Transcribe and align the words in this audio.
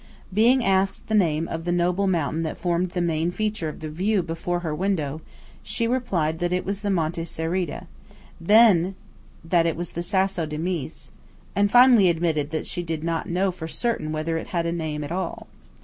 Being 0.33 0.65
asked 0.65 1.09
the 1.09 1.13
name 1.13 1.47
of 1.47 1.63
the 1.63 1.71
noble 1.71 2.07
mountain 2.07 2.41
that 2.41 2.57
formed 2.57 2.89
the 2.89 3.01
main 3.01 3.29
feature 3.29 3.69
of 3.69 3.81
the 3.81 3.89
view 3.91 4.23
before 4.23 4.61
her 4.61 4.73
windows, 4.73 5.21
she 5.61 5.85
replied 5.87 6.37
first 6.37 6.39
that 6.39 6.51
it 6.51 6.65
was 6.65 6.81
the 6.81 6.89
Monte 6.89 7.23
Cereda; 7.23 7.85
then 8.39 8.95
that 9.45 9.67
it 9.67 9.75
was 9.75 9.91
the 9.91 10.01
Sasso 10.01 10.47
di 10.47 10.57
Mis; 10.57 11.11
and 11.55 11.69
finally 11.69 12.09
admitted 12.09 12.49
that 12.49 12.65
she 12.65 12.81
did 12.81 13.03
not 13.03 13.29
know 13.29 13.51
for 13.51 13.67
certain 13.67 14.11
whether 14.11 14.37
it 14.39 14.47
had 14.47 14.65
a 14.65 14.71
name 14.71 15.03
at 15.03 15.11
all. 15.11 15.45